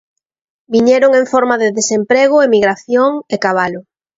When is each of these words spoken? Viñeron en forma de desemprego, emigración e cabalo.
Viñeron 0.73 1.11
en 1.19 1.25
forma 1.33 1.55
de 1.61 1.69
desemprego, 1.79 2.37
emigración 2.47 3.11
e 3.33 3.35
cabalo. 3.45 3.79